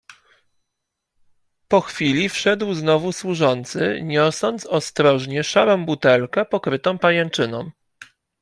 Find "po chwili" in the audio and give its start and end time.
1.67-2.29